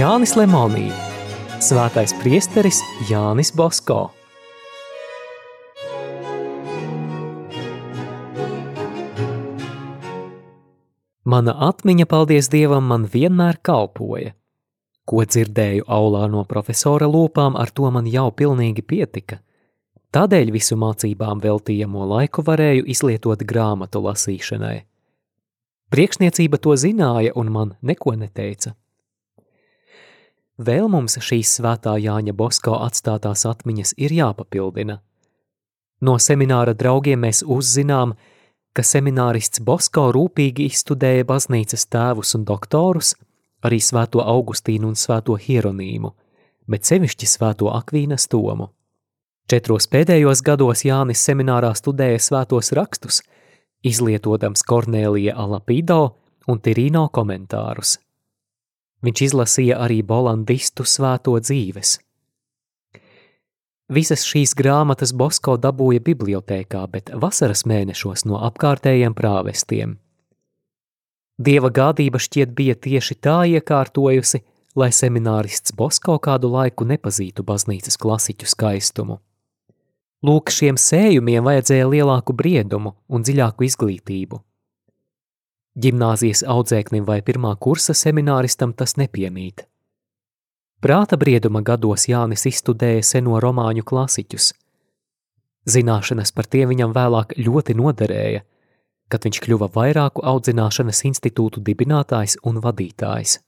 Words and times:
Jānis 0.00 0.32
Lemonī, 0.32 0.86
Svētais 1.60 2.14
priesteris 2.22 2.78
Jānis 3.04 3.50
Bosko. 3.52 4.06
Mana 11.28 11.52
atmiņa, 11.68 12.08
paldies 12.08 12.48
Dievam, 12.48 12.88
man 12.88 13.04
vienmēr 13.12 13.60
kalpoja. 13.60 14.32
Ko 15.04 15.20
dzirdēju 15.28 15.84
aulā 15.84 16.24
no 16.32 16.46
profesora 16.48 17.04
lūpām, 17.04 17.60
ar 17.60 17.68
to 17.68 17.92
man 17.92 18.08
jau 18.08 18.30
pilnīgi 18.32 18.80
pietika. 18.80 19.42
Tādēļ 20.16 20.56
visu 20.56 20.80
mācībām 20.80 21.44
veltījamo 21.44 22.08
laiku 22.16 22.46
varēju 22.48 22.88
izlietot 22.88 23.44
grāmatu 23.44 24.00
lasīšanai. 24.08 24.78
Priekšniecība 25.92 26.56
to 26.56 26.78
zināja 26.88 27.36
un 27.36 27.52
man 27.52 27.76
neko 27.82 28.16
neteica. 28.16 28.79
Vēl 30.60 30.90
mums 30.92 31.14
šīs 31.24 31.54
svētā 31.56 31.94
Jāņa 31.96 32.34
Bosko 32.36 32.74
atstātās 32.84 33.46
atmiņas 33.48 33.94
ir 33.96 34.12
jāpapildina. 34.12 34.98
No 36.04 36.18
semināra 36.20 36.74
draugiem 36.76 37.22
mēs 37.24 37.40
uzzinām, 37.40 38.12
ka 38.76 38.84
seminārists 38.84 39.62
Bosko 39.64 40.10
rūpīgi 40.12 40.66
izstudēja 40.68 41.24
baznīcas 41.28 41.86
tēvus 41.88 42.34
un 42.36 42.44
doktorus, 42.48 43.14
arī 43.64 43.80
svēto 43.80 44.20
Augustīnu 44.20 44.92
un 44.92 45.00
svēto 45.00 45.38
Hieronīmu, 45.40 46.12
bet 46.68 46.84
sevišķi 46.88 47.30
svēto 47.38 47.72
Akvīnas 47.72 48.28
Tomu. 48.28 48.68
Četros 49.48 49.88
pēdējos 49.88 50.44
gados 50.44 50.84
Jānis 50.84 51.24
seminārā 51.24 51.72
studēja 51.74 52.20
svētos 52.20 52.72
rakstus, 52.76 53.22
izlietodams 53.80 54.60
Kornēlija 54.68 55.40
Alapido 55.40 56.02
un 56.48 56.60
Tirino 56.60 57.08
komentārus. 57.08 57.96
Viņš 59.06 59.26
izlasīja 59.30 59.80
arī 59.80 60.02
Bolandistu 60.06 60.84
svēto 60.84 61.38
dzīves– 61.40 61.96
Visas 63.90 64.22
šīs 64.22 64.52
grāmatas 64.54 65.10
Bosko 65.10 65.56
dabūja 65.58 65.98
bibliotēkā, 66.06 66.84
bet 66.92 67.08
vasaras 67.10 67.64
mēnešos 67.66 68.22
no 68.30 68.38
apkārtējiem 68.46 69.16
prāvestiem. 69.18 69.96
Dieva 71.40 71.72
gādība 71.74 72.20
šķiet 72.22 72.52
bija 72.54 72.76
tieši 72.78 73.16
tā 73.18 73.40
iekārtojusi, 73.50 74.44
lai 74.78 74.92
seminārists 74.94 75.74
Bosko 75.74 76.20
kādu 76.22 76.52
laiku 76.52 76.86
nepazītu 76.86 77.42
baznīcas 77.42 77.98
klasiķu 77.98 78.46
skaistumu. 78.52 79.18
Lūk, 80.22 80.54
šiem 80.54 80.78
sējumiem 80.78 81.42
vajadzēja 81.48 81.90
lielāku 81.90 82.36
briedumu 82.36 82.94
un 83.08 83.26
dziļāku 83.26 83.66
izglītību. 83.66 84.38
Gimnāzijas 85.78 86.42
audzēknim 86.42 87.04
vai 87.06 87.20
pirmā 87.22 87.52
kursa 87.62 87.94
semināristam 87.94 88.72
tas 88.74 88.96
nepiemīt. 88.98 89.66
Prāta 90.80 91.18
brieduma 91.20 91.60
gados 91.62 92.08
Jānis 92.08 92.46
izstudēja 92.48 93.04
seno 93.04 93.38
romāņu 93.42 93.84
klasiķus. 93.86 94.54
Zināšanas 95.70 96.32
par 96.32 96.48
tiem 96.50 96.72
viņam 96.72 96.94
vēlāk 96.96 97.36
ļoti 97.38 97.76
noderēja, 97.76 98.42
kad 99.12 99.26
viņš 99.26 99.40
kļuva 99.44 99.68
vairāku 99.74 100.24
audzināšanas 100.26 101.04
institūtu 101.10 101.62
dibinātājs 101.62 102.38
un 102.48 102.58
vadītājs. 102.64 103.38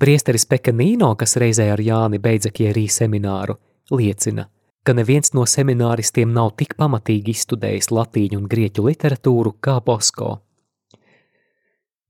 Priesteris 0.00 0.46
Pekanīno, 0.48 1.12
kas 1.20 1.36
reizē 1.36 1.68
ar 1.74 1.82
Jāni 1.84 2.18
beidza 2.18 2.48
Kierī 2.48 2.86
semināru, 2.88 3.58
liecina, 3.92 4.46
ka 4.84 4.94
neviens 4.96 5.34
no 5.36 5.44
semināristiem 5.46 6.32
nav 6.32 6.54
tik 6.60 6.76
pamatīgi 6.80 7.34
izstudējis 7.36 7.90
latīņu 7.92 8.40
un 8.40 8.46
grieķu 8.50 8.86
literatūru 8.86 9.56
kā 9.60 9.80
Bosko. 9.84 10.38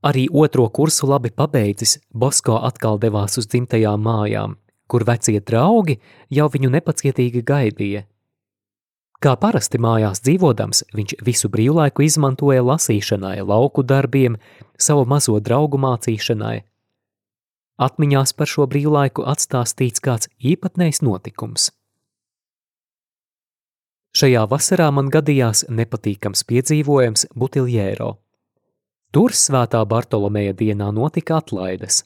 Arī 0.06 0.28
otro 0.32 0.68
kursu 0.72 1.10
labi 1.10 1.28
pabeidzis, 1.30 1.98
Bosko 2.14 2.56
atkal 2.64 3.00
devās 3.02 3.36
uz 3.36 3.48
dzimtajām 3.50 4.00
mājām, 4.00 4.54
kur 4.88 5.04
vecie 5.04 5.40
draugi 5.40 5.98
jau 6.32 6.46
viņu 6.48 6.70
nepacietīgi 6.72 7.42
gaidīja. 7.44 8.06
Kā 9.20 9.34
parasti 9.36 9.76
mājās 9.76 10.22
dzīvodams, 10.24 10.86
viņš 10.96 11.18
visu 11.26 11.50
brīvlaiku 11.52 12.06
izmantoja 12.06 12.62
lasīšanai, 12.64 13.42
lauku 13.44 13.84
darbiem, 13.84 14.38
savu 14.80 15.04
mazo 15.04 15.36
draugu 15.44 15.76
mācīšanai. 15.76 16.62
Atmiņās 17.80 18.32
par 18.36 18.48
šo 18.48 18.64
brīvlaiku 18.68 19.26
atstāstīts 19.28 20.00
kāds 20.00 20.32
īpatnējs 20.40 21.02
notikums. 21.04 21.68
Šajā 24.10 24.42
vasarā 24.50 24.88
man 24.90 25.06
gadījās 25.06 25.68
nepatīkams 25.70 26.42
piedzīvojums 26.50 27.28
Butiljēro. 27.38 28.16
Tur 29.14 29.34
svētā 29.34 29.84
Bartolomeja 29.86 30.54
dienā 30.58 30.88
notika 30.94 31.38
atlaides. 31.38 32.02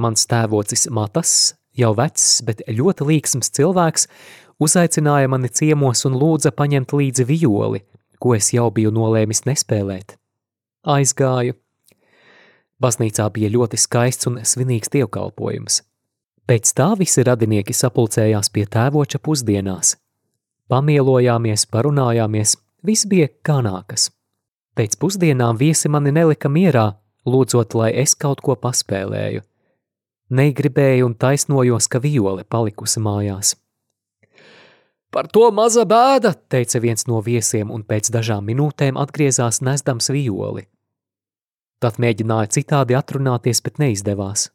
Mans 0.00 0.24
tēvocis 0.28 0.86
Matas, 0.88 1.34
jau 1.76 1.92
vecs, 1.96 2.40
bet 2.48 2.64
ļoti 2.64 3.08
līksms 3.12 3.52
cilvēks, 3.52 4.08
uzaicināja 4.64 5.28
mani 5.28 5.52
ciemos 5.52 6.06
un 6.08 6.16
lūdza 6.16 6.54
paņemt 6.56 6.96
līdzi 6.96 7.28
violi, 7.28 7.84
ko 8.16 8.34
es 8.36 8.54
jau 8.56 8.70
biju 8.72 8.92
nolēmis 8.96 9.44
nespēlēt. 9.44 10.16
Aizgāju. 10.88 11.58
Baznīcā 12.80 13.28
bija 13.28 13.52
ļoti 13.52 13.76
skaists 13.76 14.28
un 14.30 14.40
svinīgs 14.40 14.88
dievkalpojums. 14.92 15.82
Pēc 16.48 16.72
tā 16.72 16.94
visi 16.96 17.28
radinieki 17.28 17.76
sapulcējās 17.76 18.48
pie 18.48 18.64
tēvoča 18.64 19.20
pusdienās. 19.20 19.98
Pamielojāmies, 20.70 21.64
parunājāmies, 21.66 22.54
viss 22.86 23.08
bija 23.10 23.26
kā 23.42 23.56
nākas. 23.66 24.04
Pēc 24.78 24.92
pusdienām 25.02 25.56
viesi 25.58 25.90
mani 25.90 26.12
nelika 26.14 26.46
mierā, 26.46 26.92
lūdzot, 27.26 27.74
lai 27.74 27.88
es 27.98 28.14
kaut 28.14 28.38
ko 28.46 28.54
paspēlēju. 28.54 29.42
Negribēju 30.30 31.08
un 31.08 31.16
taisnojos, 31.18 31.88
ka 31.90 31.98
viole 31.98 32.44
palikusi 32.46 33.02
mājās. 33.02 33.56
Par 35.10 35.26
to 35.26 35.48
maza 35.50 35.82
bēda, 35.90 36.36
teica 36.54 36.78
viens 36.78 37.08
no 37.10 37.18
viesiem, 37.18 37.74
un 37.74 37.82
pēc 37.82 38.12
dažām 38.14 38.46
minūtēm 38.46 38.94
atgriezās 39.02 39.58
nesdams 39.66 40.12
violi. 40.14 40.68
Tad 41.82 41.98
mēģināja 41.98 42.54
citādi 42.60 42.94
atrunāties, 42.94 43.58
bet 43.66 43.82
neizdevās. 43.82 44.52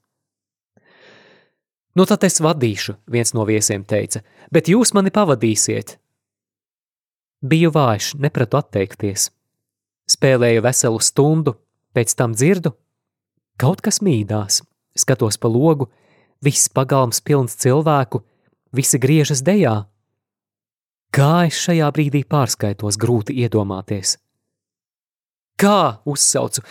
Nu 1.95 2.07
tad 2.07 2.23
es 2.23 2.39
vadīšu, 2.39 3.01
viens 3.11 3.35
no 3.35 3.43
viesiem 3.43 3.83
teica, 3.83 4.23
bet 4.51 4.71
jūs 4.71 4.95
mani 4.95 5.11
pavadīsiet. 5.11 5.97
Biju 7.45 7.69
vājš, 7.75 8.15
nepratu 8.17 8.57
atteikties. 8.57 9.27
Spēlēju 10.09 10.63
veselu 10.65 11.01
stundu, 11.03 11.51
pēc 11.93 12.15
tam 12.17 12.33
dzirdu, 12.33 12.71
kaut 13.61 13.83
kas 13.85 14.01
mīdās. 14.01 14.63
Skatos 14.97 15.37
pa 15.37 15.51
logu, 15.51 15.91
viss 16.41 16.71
pagalms 16.73 17.21
pilns 17.21 17.57
cilvēku, 17.61 18.23
visi 18.73 18.97
griežas 19.01 19.43
dejā. 19.45 19.75
Kā 21.13 21.45
es 21.45 21.61
šajā 21.67 21.91
brīdī 21.93 22.23
pārskaitos, 22.25 22.97
grūti 22.97 23.37
iedomāties. 23.43 24.17
Kā 25.61 26.01
uzsaucu, 26.09 26.65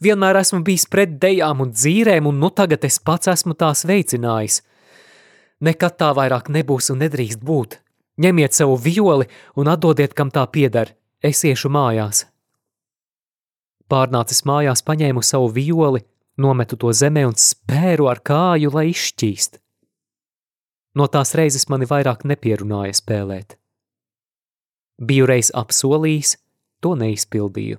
vienmēr 0.00 0.38
esmu 0.44 0.62
bijis 0.64 0.86
pret 0.86 1.18
dejām 1.20 1.66
un 1.66 1.74
dzīrēm, 1.74 2.28
un 2.30 2.38
nu 2.38 2.54
tagad 2.54 2.86
es 2.86 3.02
pats 3.02 3.34
esmu 3.34 3.58
tās 3.58 3.82
veicinājis. 3.88 4.62
Nekad 5.60 5.98
tā 5.98 6.14
vairāk 6.16 6.52
nebūs 6.54 6.94
un 6.94 7.02
nedrīkst 7.02 7.42
būt. 7.42 7.80
Ņemiet 8.20 8.56
savu 8.56 8.76
violi 8.76 9.28
un 9.56 9.70
atdodiet, 9.72 10.14
kam 10.14 10.32
tā 10.32 10.44
pieder. 10.52 10.92
Es 11.24 11.40
iešu 11.44 11.70
mājās. 11.72 12.26
Pārnācis 13.90 14.44
mājās, 14.46 14.84
paņēmu 14.86 15.22
savu 15.24 15.48
violi, 15.56 16.04
nometu 16.40 16.76
to 16.80 16.92
zemē 16.94 17.26
un 17.28 17.36
spēru 17.36 18.08
ar 18.10 18.20
kāju, 18.24 18.72
lai 18.76 18.90
izšķīst. 18.92 19.58
No 20.98 21.06
tās 21.06 21.34
reizes 21.38 21.68
mani 21.70 21.88
vairāk 21.90 22.24
nepierunāja 22.26 22.96
spēlēt. 22.98 23.56
Biju 25.00 25.28
reiz 25.30 25.50
apsolījis, 25.56 26.34
to 26.84 26.96
neizpildīju, 26.98 27.78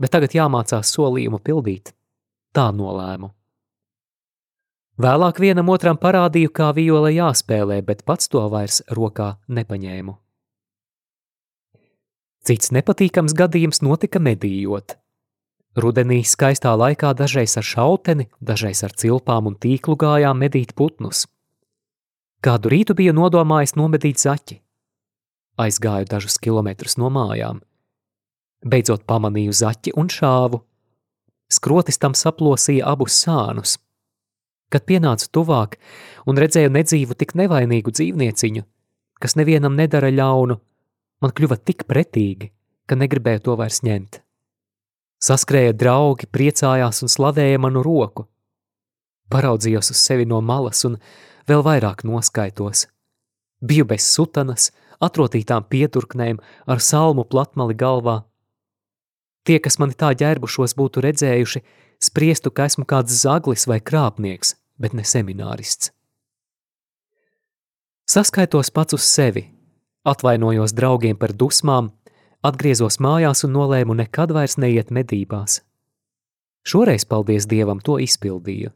bet 0.00 0.12
tagad 0.12 0.34
jāmācās 0.36 0.92
solījumu 0.92 1.40
pildīt. 1.44 1.94
Tā 2.54 2.68
nolēmu. 2.74 3.32
Vēlāk 4.94 5.40
vienam 5.42 5.72
otram 5.74 5.98
parādīju, 5.98 6.52
kā 6.54 6.68
viole 6.74 7.10
jāspēlē, 7.16 7.80
bet 7.82 8.04
pats 8.06 8.30
to 8.30 8.44
vairs 8.50 8.82
rokā 8.94 9.34
nepaņēmu. 9.50 10.14
Cits 12.44 12.70
nepatīkams 12.76 13.34
gadījums 13.34 13.80
notika 13.82 14.20
medījot. 14.22 14.94
Rudenī 15.74 16.20
skaistā 16.22 16.76
laikā 16.78 17.10
dažreiz 17.18 17.56
ar 17.58 17.66
šauteni, 17.66 18.28
dažreiz 18.38 18.84
ar 18.86 18.92
cilpām 18.94 19.48
un 19.50 19.56
tīklu 19.58 19.96
gājām 19.98 20.38
medīt 20.38 20.76
putnus. 20.78 21.24
Kādu 22.44 22.70
rītu 22.70 22.94
biju 22.94 23.14
nodomājis 23.16 23.74
nomedīt 23.74 24.22
zaķi. 24.22 24.60
Aizgāju 25.58 26.06
dažus 26.06 26.38
kilometrus 26.38 26.98
no 27.00 27.10
mājām. 27.10 27.64
Beidzot 28.62 29.02
pamanīju 29.10 29.56
zaķi 29.56 29.94
un 29.98 30.12
šāvu. 30.12 30.60
Skrotis 31.50 31.98
tam 31.98 32.14
saplosīja 32.14 32.86
abus 32.92 33.16
sānus. 33.24 33.78
Kad 34.74 34.88
pienācu 34.90 35.28
tuvāk 35.30 35.76
un 36.26 36.38
redzēju 36.40 36.72
nedzīvu 36.74 37.14
tik 37.14 37.36
nevainīgu 37.38 37.92
dzīvnieciņu, 37.94 38.64
kas 39.22 39.36
nevienam 39.38 39.76
nedara 39.78 40.10
ļaunu, 40.10 40.58
man 41.22 41.34
kļuva 41.36 41.60
tik 41.62 41.86
pretīgi, 41.86 42.50
ka 42.90 42.98
negribēju 42.98 43.44
to 43.46 43.54
vairs 43.60 43.84
ņemt. 43.86 44.18
Saskrēja 45.22 45.76
draugi, 45.78 46.26
priecājās 46.26 47.04
un 47.06 47.12
slavēja 47.12 47.60
manu 47.62 47.84
roku. 47.86 48.26
paraudzījos 49.30 49.90
uz 49.90 49.98
sevi 49.98 50.26
no 50.26 50.40
malas 50.40 50.84
un 50.84 50.98
vēl 51.48 51.62
vairāk 51.64 52.04
noskaitos. 52.04 52.86
Biju 53.62 53.86
bez 53.88 54.04
sutanas, 54.10 54.72
atrotītām 55.00 55.64
pieturknēm, 55.70 56.40
ar 56.66 56.80
salmu 56.80 57.24
platmali 57.24 57.74
galvā. 57.74 58.24
Tie, 59.44 59.58
kas 59.58 59.78
mani 59.78 59.94
tā 59.94 60.12
ģērbušos, 60.14 60.76
būtu 60.76 61.00
redzējuši, 61.04 61.62
spriestu, 62.00 62.50
ka 62.50 62.68
esmu 62.68 62.84
kāds 62.84 63.16
zaglis 63.24 63.66
vai 63.66 63.80
krāpnieks, 63.80 64.54
bet 64.78 64.94
ne 64.94 65.04
seminārists. 65.06 65.92
Saskaitos 68.04 68.70
pats 68.70 68.94
uz 68.94 69.04
sevi, 69.08 69.46
atvainojos 70.04 70.74
draugiem 70.76 71.16
par 71.16 71.32
dusmām, 71.32 71.88
atgriezos 72.44 73.00
mājās 73.00 73.46
un 73.46 73.54
nolēmu 73.56 73.96
nekad 74.02 74.34
vairs 74.36 74.58
neiet 74.60 74.92
medībās. 74.92 75.62
Šoreiz, 76.64 77.04
paldies 77.08 77.48
Dievam, 77.48 77.80
to 77.80 77.96
izpildīju. 78.00 78.72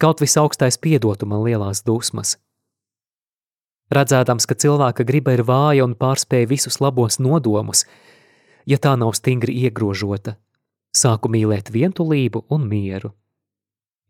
Kaut 0.00 0.20
visaugstais 0.20 0.78
piedotu 0.80 1.26
man 1.28 1.42
lielās 1.44 1.82
dusmas. 1.84 2.38
Redzēdams, 3.92 4.46
ka 4.48 4.56
cilvēka 4.56 5.04
griba 5.04 5.34
ir 5.36 5.42
vāja 5.44 5.84
un 5.84 5.96
pārspēja 5.98 6.48
visus 6.48 6.80
labos 6.80 7.18
nodomus, 7.20 7.84
ja 8.64 8.78
tā 8.78 8.94
nav 8.96 9.12
stingri 9.18 9.56
iegrožota, 9.64 10.36
sāku 10.96 11.28
mīlēt 11.32 11.72
vientulību 11.74 12.46
un 12.48 12.68
mieru. 12.70 13.12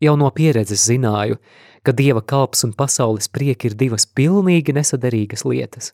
Jau 0.01 0.15
no 0.17 0.29
pieredzes 0.33 0.87
zināju, 0.89 1.37
ka 1.85 1.93
dieva 1.93 2.21
kalps 2.21 2.65
un 2.65 2.73
pasaules 2.77 3.29
prieki 3.29 3.69
ir 3.69 3.77
divas 3.77 4.05
pilnīgi 4.05 4.73
nesaderīgas 4.73 5.45
lietas. 5.45 5.91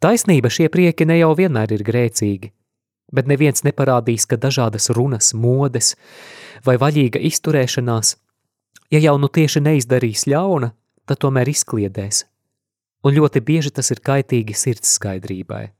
Taisnība 0.00 0.50
šie 0.52 0.68
prieki 0.72 1.08
ne 1.08 1.18
jau 1.18 1.32
vienmēr 1.36 1.74
ir 1.74 1.84
grēcīgi, 1.84 2.52
bet 3.12 3.28
neviens 3.28 3.64
neparādīs, 3.66 4.28
ka 4.30 4.38
dažādas 4.40 4.90
runas, 4.94 5.32
modes 5.34 5.96
vai 6.64 6.76
vaļīga 6.78 7.20
izturēšanās, 7.28 8.14
ja 8.94 9.00
jau 9.02 9.16
nu 9.18 9.28
tieši 9.28 9.64
neizdarīs 9.64 10.28
ļauna, 10.30 10.70
tad 11.08 11.20
tomēr 11.24 11.50
izkliedēs, 11.50 12.24
un 13.04 13.16
ļoti 13.16 13.42
bieži 13.42 13.74
tas 13.74 13.90
ir 13.90 14.04
kaitīgi 14.04 14.56
sirds 14.56 14.94
skaidrībai. 15.00 15.77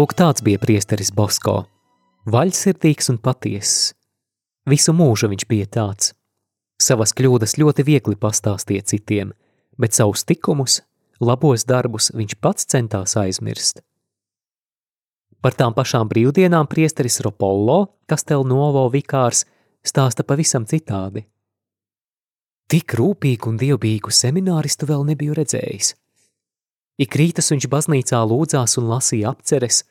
Lūk, 0.00 0.14
tāds 0.16 0.40
bija 0.40 0.56
priesteris 0.56 1.10
Bosko. 1.12 1.66
Vaļsirdīgs 2.32 3.10
un 3.12 3.18
patiesis. 3.20 3.90
Visu 4.70 4.94
mūžu 4.96 5.28
viņš 5.28 5.44
bija 5.50 5.66
tāds. 5.76 6.14
Savas 6.80 7.12
kļūdas 7.12 7.58
ļoti 7.60 7.84
viegli 7.84 8.16
pastāstīja 8.16 8.86
citiem, 8.94 9.34
bet 9.76 9.98
savus 9.98 10.24
tikumus, 10.24 10.78
labos 11.20 11.66
darbus 11.68 12.08
viņš 12.16 12.38
pats 12.40 12.70
centās 12.72 13.18
aizmirst. 13.20 13.82
Par 15.44 15.58
tām 15.58 15.76
pašām 15.76 16.08
brīvdienām 16.08 16.70
priesteris 16.70 17.20
Ropollo, 17.26 17.98
Kastelnovo 18.08 18.86
vikārs, 18.94 19.44
stāsta 19.84 20.24
pavisam 20.24 20.64
citādi. 20.64 21.26
Tik 22.72 22.96
rūpīgu 22.96 23.52
un 23.52 23.60
dievbijīgu 23.60 24.16
semināristu 24.16 24.88
vēl 24.88 25.04
nebiju 25.12 25.36
redzējis. 25.42 25.98
Ik 27.00 27.16
rītas 27.16 27.48
viņš 27.52 27.66
baznīcā 27.72 28.20
lūdzās 28.28 28.76
un 28.80 28.90
lasīja 28.92 29.32
apceres, 29.32 29.84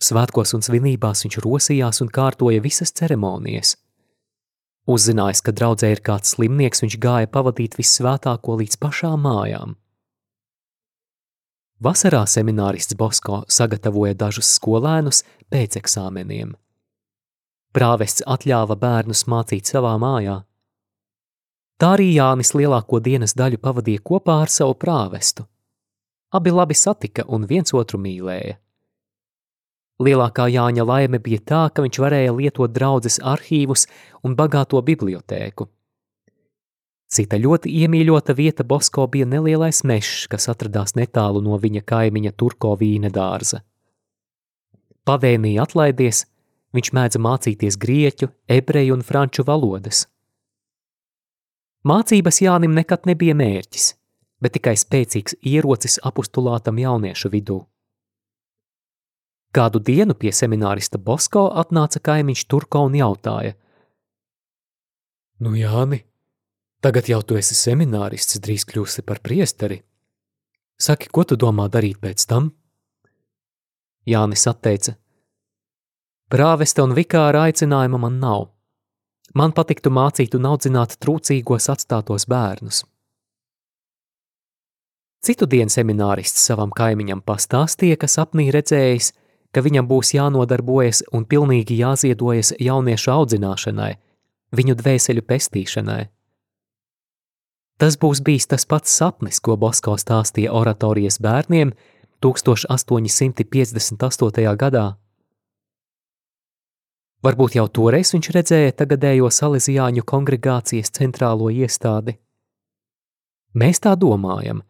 Svētkos 0.00 0.54
un 0.56 0.62
svinībās 0.64 1.26
viņš 1.26 1.36
rosījās 1.44 2.00
un 2.00 2.08
kārtoja 2.08 2.62
visas 2.64 2.92
ceremonijas. 2.96 3.74
Uzzinājis, 4.88 5.42
ka 5.44 5.52
draudzē 5.52 5.90
ir 5.92 6.00
kāds 6.00 6.32
slimnieks, 6.34 6.80
viņš 6.80 6.96
gāja 7.02 7.28
pavadīt 7.28 7.76
vissvētāko 7.76 8.56
līdz 8.62 8.78
pašām 8.80 9.20
mājām. 9.26 9.76
Vasarā 11.84 12.22
seminārists 12.28 12.96
Bosko 12.96 13.42
sagatavoja 13.48 14.16
dažus 14.16 14.48
skolēnus 14.56 15.22
pēc 15.52 15.76
eksāmeniem. 15.80 16.56
Prāvests 17.76 18.24
atļāva 18.24 18.76
bērnus 18.80 19.26
mācīt 19.28 19.68
savā 19.68 19.94
mājā. 20.00 20.40
Tā 21.80 21.94
arī 21.96 22.10
Jānis 22.16 22.56
lielāko 22.56 23.00
dienas 23.04 23.36
daļu 23.36 23.60
pavadīja 23.60 24.00
kopā 24.04 24.40
ar 24.46 24.52
savu 24.52 24.74
prāvestu. 24.80 25.44
Abi 26.30 26.50
labi 26.54 26.74
satika 26.78 27.24
un 27.26 27.46
viens 27.50 27.74
otru 27.74 27.98
mīlēja. 27.98 28.58
Lielākā 30.00 30.46
Jāņa 30.48 30.84
laime 30.86 31.18
bija 31.20 31.42
tā, 31.44 31.64
ka 31.74 31.82
viņš 31.84 31.98
varēja 32.00 32.32
lietot 32.32 32.72
draudzes 32.72 33.18
arhīvus 33.20 33.84
un 34.24 34.36
bagāto 34.38 34.80
bibliotēku. 34.80 35.66
Cita 37.10 37.36
ļoti 37.36 37.72
iemīļota 37.82 38.36
vieta 38.38 38.64
Bosko 38.64 39.08
bija 39.10 39.26
nelielais 39.26 39.82
mežs, 39.84 40.28
kas 40.30 40.46
atradās 40.48 40.94
netālu 40.94 41.42
no 41.42 41.58
viņa 41.58 41.82
kaimiņa 41.82 42.32
Turko 42.38 42.76
vīna 42.78 43.10
dārza. 43.10 43.64
Pavēnī 45.04 45.56
atlaidies, 45.58 46.24
viņš 46.72 46.92
mēdza 46.94 47.20
mācīties 47.20 47.76
grieķu, 47.82 48.30
ebreju 48.46 48.94
un 48.94 49.02
franču 49.02 49.44
valodas. 49.44 50.06
Mācības 51.82 52.40
Jānim 52.44 52.76
nekad 52.76 53.08
nebija 53.10 53.34
mērķis, 53.34 53.94
bet 54.40 54.56
tikai 54.56 54.76
spēcīgs 54.80 55.36
ierocis 55.46 55.98
apustulātam 56.04 56.80
jauniešu 56.80 57.30
vidū. 57.32 57.60
Kādu 59.50 59.80
dienu 59.82 60.14
pie 60.14 60.30
seminārista 60.30 60.98
Bosko 60.98 61.48
atnāca 61.62 62.00
kaimiņš 62.06 62.44
Turko 62.46 62.84
un 62.86 62.94
jautāja: 62.94 63.56
Nu, 65.42 65.56
Jāni, 65.58 66.04
tagad 66.80 67.08
jau 67.10 67.20
tu 67.22 67.38
esi 67.40 67.56
seminārists, 67.58 68.38
drīz 68.38 68.66
kļūsi 68.68 69.02
par 69.02 69.18
priesteri. 69.24 69.80
Saki, 70.80 71.10
ko 71.12 71.24
tu 71.24 71.36
domā 71.36 71.66
darīt 71.68 71.98
pēc 72.00 72.24
tam? 72.30 72.52
Jānis 74.06 74.46
atteica: 74.46 74.94
Prāvesta 76.30 76.86
un 76.86 76.94
vikāra 76.94 77.48
aicinājuma 77.50 77.98
man 77.98 78.20
nav. 78.22 78.46
Man 79.34 79.52
patiktu 79.54 79.90
mācīt 79.90 80.34
un 80.38 80.46
audzināt 80.46 80.94
trūcīgos 81.02 81.68
atstātos 81.74 82.26
bērnus. 82.30 82.84
Citu 85.20 85.44
dienu 85.44 85.68
seminārists 85.68 86.40
savam 86.48 86.70
kaimiņam 86.72 87.20
pastāstīja, 87.20 88.00
ka 88.00 88.08
sapnī 88.08 88.48
redzējis, 88.54 89.10
ka 89.52 89.60
viņam 89.60 89.84
būs 89.90 90.14
jānodarbojas 90.16 91.02
un 91.12 91.26
pilnīgi 91.28 91.76
jāziedojas 91.82 92.54
jauniešu 92.56 93.12
audzināšanai, 93.12 93.98
viņu 94.56 94.74
dvēseļu 94.80 95.22
pestīšanai. 95.28 96.08
Tas 97.80 97.96
būs 98.00 98.20
bijis 98.24 98.46
tas 98.48 98.64
pats 98.68 98.92
sapnis, 98.92 99.40
ko 99.40 99.56
Bosko 99.60 99.96
stāstīja 100.00 100.52
oratorijas 100.56 101.20
bērniem 101.20 101.72
1858. 102.24 104.56
gadā. 104.56 104.96
Varbūt 107.20 107.52
jau 107.56 107.68
toreiz 107.68 108.14
viņš 108.14 108.30
redzēja 108.32 108.72
tagadējo 108.80 109.28
Salesiāņu 109.28 110.02
kongregācijas 110.08 110.88
centrālo 110.96 111.50
iestādi. 111.52 112.16
Mēs 113.60 113.76
tā 113.84 113.92
domājam, 114.00 114.62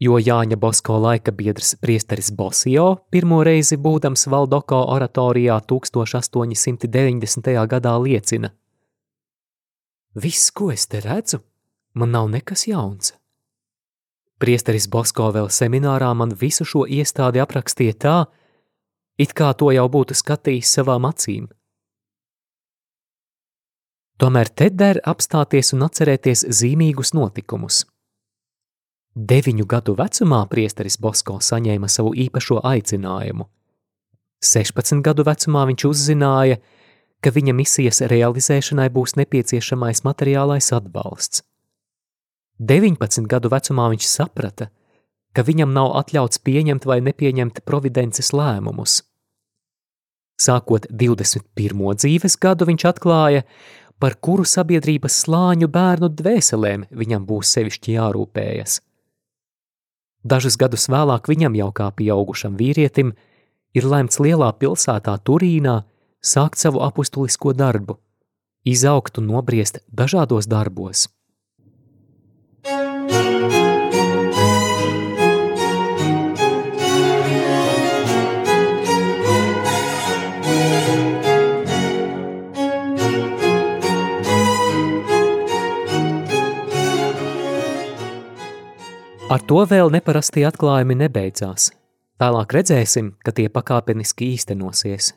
jo 0.00 0.18
Jāņa 0.18 0.56
Bosko 0.56 0.98
laika 1.02 1.32
biedrs 1.34 1.74
priesteris 1.82 2.30
Bosio 2.30 2.86
pirmo 3.10 3.42
reizi 3.44 3.76
būdams 3.76 4.28
Valdoko 4.30 4.84
oratorijā 4.94 5.58
1890. 5.72 7.66
gadā 7.66 7.94
liecina. 8.02 8.50
Viss, 10.14 10.50
ko 10.50 10.70
es 10.72 10.86
te 10.86 11.00
redzu, 11.02 11.38
man 11.94 12.10
nav 12.14 12.30
nekas 12.30 12.66
jauns. 12.70 13.14
Priesteris 14.38 14.86
Bosko 14.88 15.32
vēl 15.34 15.50
seminārā 15.50 16.14
man 16.14 16.30
visu 16.30 16.64
šo 16.64 16.86
iestādi 16.86 17.42
aprakstīja 17.42 17.94
tā, 17.98 18.16
it 19.18 19.34
kā 19.34 19.52
to 19.58 19.72
jau 19.74 19.88
būtu 19.90 20.14
skatījis 20.14 20.74
savām 20.78 21.10
acīm. 21.10 21.48
Tomēr 24.18 24.48
te 24.50 24.70
der 24.70 24.98
apstāties 25.06 25.72
un 25.74 25.82
atcerēties 25.86 26.46
zīmīgus 26.54 27.14
notikumus– 27.14 27.84
Deviņu 29.18 29.64
gadu 29.66 29.96
vecumā 29.98 30.44
priesteris 30.46 30.94
Bosko 31.02 31.40
saņēma 31.42 31.88
savu 31.90 32.12
īpašo 32.14 32.60
aicinājumu. 32.62 33.48
16 34.46 35.02
gadu 35.02 35.24
vecumā 35.26 35.64
viņš 35.66 35.84
uzzināja, 35.88 36.60
ka 37.18 37.32
viņa 37.34 37.56
misijas 37.58 37.98
realizēšanai 38.12 38.86
būs 38.94 39.16
nepieciešamais 39.18 40.04
materiālais 40.06 40.70
atbalsts. 40.76 41.42
19 42.62 43.26
gadu 43.26 43.50
vecumā 43.50 43.90
viņš 43.96 44.06
saprata, 44.06 44.70
ka 45.34 45.42
viņam 45.42 45.74
nav 45.74 45.98
atļauts 45.98 46.38
pieņemt 46.38 46.86
vai 46.86 47.00
nepieņemt 47.10 47.64
providences 47.66 48.30
lēmumus. 48.30 49.00
Sākot 50.38 50.86
21. 50.94 51.96
dzīves 51.98 52.38
gadu 52.38 52.70
viņš 52.70 52.86
atklāja, 52.94 53.42
par 53.98 54.14
kuru 54.22 54.46
sabiedrības 54.46 55.24
slāņu 55.24 55.66
bērnu 55.66 56.14
dvēselēm 56.14 56.92
viņam 56.94 57.26
būs 57.26 57.58
sevišķi 57.58 57.98
jārūpējas. 57.98 58.84
Dažus 60.24 60.56
gadus 60.58 60.88
vēlāk 60.90 61.28
viņam 61.30 61.54
jau 61.54 61.68
kā 61.72 61.90
pieaugušam 61.94 62.56
vīrietim 62.58 63.12
ir 63.74 63.84
lemts 63.86 64.18
lielā 64.18 64.50
pilsētā 64.58 65.14
Turīnā 65.22 65.82
sākt 66.20 66.58
savu 66.58 66.82
apustulisko 66.82 67.52
darbu, 67.54 67.98
izaugt 68.64 69.18
un 69.18 69.30
nobriest 69.30 69.82
dažādos 69.92 70.48
darbos. 70.50 71.06
Ar 89.28 89.42
to 89.44 89.60
vēl 89.68 89.90
neparastie 89.92 90.46
atklājumi 90.48 90.94
nebeidzās. 91.02 91.66
Tālāk 92.16 92.54
redzēsim, 92.56 93.10
ka 93.20 93.34
tie 93.36 93.50
pakāpeniski 93.52 94.30
īstenosies. 94.32 95.10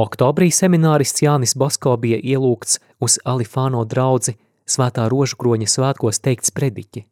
Oktobrī 0.00 0.48
seminārists 0.48 1.20
Jānis 1.20 1.52
Basko 1.52 1.92
bija 2.00 2.16
ielūgts 2.16 2.78
uz 3.04 3.18
Alifāno 3.28 3.84
draudzi 3.84 4.38
svētā 4.64 5.04
rožkroņa 5.12 5.68
svētkos 5.68 6.22
teikt 6.24 6.48
sprediķi. 6.48 7.04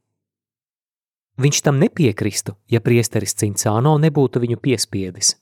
Viņš 1.44 1.60
tam 1.68 1.76
nepiekristu, 1.84 2.56
ja 2.72 2.80
priesteris 2.80 3.36
Cincāno 3.36 3.98
nebūtu 4.00 4.40
viņu 4.40 4.56
piespiedis. 4.56 5.34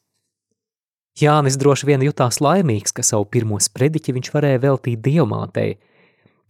Jānis 1.22 1.62
droši 1.62 1.92
vien 1.92 2.02
jutās 2.02 2.42
laimīgs, 2.42 2.90
ka 2.90 3.06
savu 3.06 3.30
pirmo 3.30 3.62
sprediķi 3.62 4.18
viņš 4.18 4.34
varēja 4.34 4.66
veltīt 4.66 4.98
dievmātei, 4.98 5.76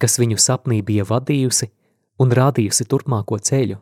kas 0.01 0.17
viņu 0.17 0.41
sapnī 0.41 0.81
bija 0.81 1.05
vadījusi 1.05 1.69
un 2.19 2.33
rādījusi 2.33 2.85
turpmāko 2.91 3.39
ceļu. 3.39 3.79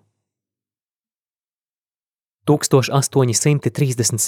1837. 2.46 4.10
un 4.10 4.18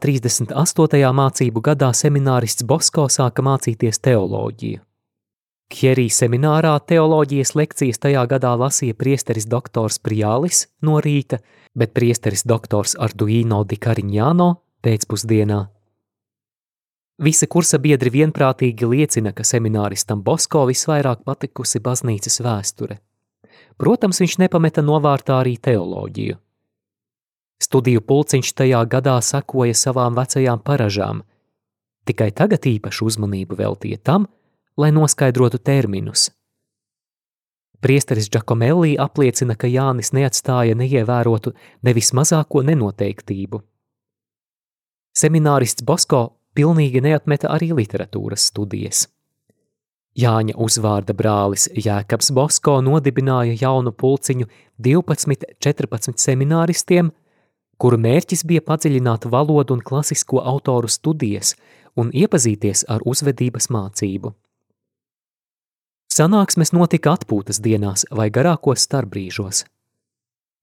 38. 0.00 1.12
mācību 1.12 1.60
gadā 1.60 1.92
seminārists 1.92 2.64
Bosko 2.64 3.08
sāka 3.12 3.44
mācīties 3.44 4.00
teoloģiju. 4.00 4.80
Kjerī 5.72 6.08
seminārā 6.12 6.72
teoloģijas 6.84 7.54
lekcijas 7.56 8.00
tajā 8.00 8.24
gadā 8.28 8.52
lasīja 8.56 8.94
priesteris 8.96 9.46
doktors 9.48 9.98
Prijālis 10.00 10.66
no 10.84 11.00
rīta, 11.00 11.38
bet 11.76 11.92
priesteris 11.96 12.44
doktors 12.44 12.96
Arduino 12.96 13.64
di 13.64 13.76
Carignano 13.76 14.50
pēcpusdienā. 14.84 15.60
Visi 17.22 17.46
kursa 17.46 17.78
biedri 17.78 18.10
vienprātīgi 18.10 18.88
liecina, 18.88 19.32
ka 19.32 19.44
semināristam 19.44 20.24
Bosko 20.24 20.66
visvairāk 20.68 21.24
patikusi 21.24 21.80
baznīcas 21.84 22.40
vēsture. 22.44 22.98
Protams, 23.80 24.20
viņš 24.22 24.38
nepameta 24.44 24.84
novārtā 24.84 25.40
arī 25.42 25.56
teoloģiju. 25.58 26.38
Studiju 27.62 28.02
pulciņš 28.02 28.52
tajā 28.58 28.82
gadā 28.90 29.16
sakoja 29.22 29.74
savām 29.78 30.16
vecajām 30.18 30.62
paražām, 30.66 31.22
tikai 32.08 32.32
tagad 32.34 32.66
īpašu 32.66 33.06
uzmanību 33.10 33.58
veltīja 33.58 34.00
tam, 34.02 34.26
lai 34.76 34.90
noskaidrotu 34.94 35.58
terminus. 35.62 36.30
Priesteris 37.82 38.28
Giacomelli 38.30 38.94
apliecina, 38.98 39.56
ka 39.58 39.66
Jānis 39.66 40.12
neatstāja 40.14 40.76
neievērotu 40.78 41.54
nevis 41.82 42.12
mazāko 42.14 42.62
nenoteiktību. 42.66 43.58
Seminārists 45.18 45.82
Bosko 45.82 46.22
pilnīgi 46.54 47.02
neatmeta 47.02 47.50
arī 47.50 47.72
literatūras 47.74 48.46
studijas. 48.52 49.08
Jāņa 50.12 50.58
uzvārda 50.60 51.14
brālis 51.16 51.70
Jēkabs 51.72 52.34
Bosko 52.36 52.76
nodibināja 52.84 53.54
jaunu 53.56 53.94
pulciņu 53.96 54.44
12-14 54.84 56.20
semināristiem, 56.20 57.08
kuru 57.80 57.96
mērķis 57.96 58.44
bija 58.44 58.60
padziļināt 58.66 59.24
valodu 59.32 59.72
un 59.78 59.80
klasisko 59.80 60.42
autoru 60.44 60.90
studijas 60.92 61.54
un 61.96 62.10
iepazīties 62.12 62.84
ar 62.92 63.00
uzvedības 63.08 63.70
mācību. 63.72 64.34
Sanāksmes 66.12 66.74
notika 66.76 67.14
atpūtas 67.16 67.62
dienās 67.64 68.04
vai 68.12 68.28
garākos 68.28 68.84
starpbrīžos. 68.84 69.64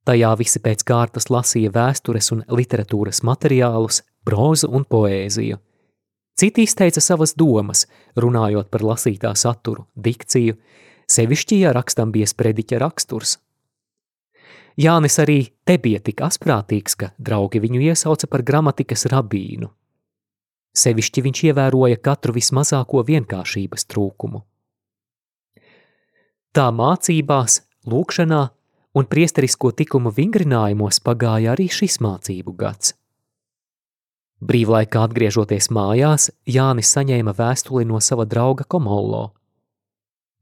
Tajā 0.06 0.30
visi 0.38 0.62
pēc 0.62 0.86
kārtas 0.86 1.26
lasīja 1.34 1.74
vēstures 1.74 2.30
un 2.36 2.46
literatūras 2.54 3.24
materiālus, 3.26 4.04
prózu 4.30 4.70
un 4.70 4.86
poēziju– 4.86 5.58
Citi 6.40 6.64
izteica 6.64 7.02
savas 7.04 7.34
domas, 7.36 7.84
runājot 8.16 8.70
par 8.72 8.86
lasītā 8.88 9.34
saturu, 9.36 9.90
dikciju, 10.00 10.56
sevišķi, 11.12 11.58
ja 11.66 11.74
rakstam 11.76 12.14
bija 12.16 12.30
sprediķa 12.32 12.80
raksturs. 12.80 13.36
Jānis 14.80 15.20
arī 15.20 15.42
te 15.68 15.76
bija 15.84 16.00
tik 16.00 16.22
asprātīgs, 16.24 16.96
ka 16.96 17.10
draugi 17.20 17.60
viņu 17.60 17.82
iesauca 17.90 18.30
par 18.32 18.46
gramatikas 18.48 19.04
rabīnu. 19.12 19.68
Sevišķi 20.80 21.26
viņš 21.26 21.42
ievēroja 21.50 22.00
katru 22.00 22.38
vismazāko 22.38 23.04
vienkāršības 23.04 23.84
trūkumu. 23.92 24.40
Tā 26.56 26.70
mācībās, 26.72 27.60
lūkšanā 27.84 28.40
un 28.96 29.12
priesterisko 29.12 29.74
tikumu 29.76 30.16
vingrinājumos 30.16 31.04
pagāja 31.04 31.52
arī 31.58 31.68
šis 31.68 32.00
mācību 32.06 32.56
gads. 32.64 32.96
Brīvlaikā 34.40 35.02
atgriežoties 35.04 35.68
mājās, 35.76 36.30
Jānis 36.48 36.94
saņēma 36.96 37.34
vēstuli 37.36 37.84
no 37.88 38.00
sava 38.00 38.24
drauga 38.24 38.64
Komollo. 38.64 39.34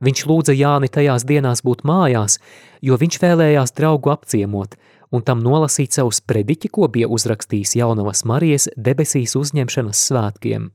Viņš 0.06 0.25
lūdza 0.30 0.54
Jāni 0.54 0.89
tajās 0.94 1.25
dienās 1.25 1.63
būt 1.66 1.82
mājās, 1.82 2.38
jo 2.86 2.98
viņš 3.01 3.18
vēlējās 3.24 3.74
draugu 3.74 4.13
apciemot 4.13 4.75
un 5.10 5.24
tam 5.25 5.42
nolasīt 5.42 5.98
savu 5.98 6.12
sprediķi, 6.13 6.70
ko 6.70 6.86
bija 6.94 7.10
uzrakstījis 7.10 7.74
Jaunavas 7.80 8.22
Marijas 8.27 8.68
debesīs 8.77 9.34
uzņemšanas 9.39 10.04
svētkiem. 10.12 10.70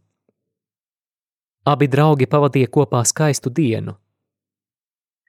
Abi 1.62 1.86
draugi 1.86 2.26
pavadīja 2.26 2.72
kopā 2.74 3.04
skaistu 3.06 3.52
dienu. 3.54 3.94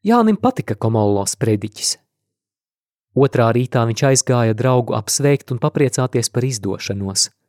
Jānim 0.02 0.42
patika 0.42 0.74
Komollo 0.74 1.28
sprediķis. 1.30 2.00
Otrā 3.14 3.52
rītā 3.54 3.86
viņš 3.86 4.06
aizgāja 4.10 4.58
draugu 4.58 4.98
apsveikt 4.98 5.54
un 5.54 5.62
papriecāties 5.62 6.34
par 6.34 6.50
izdošanos– 6.50 7.30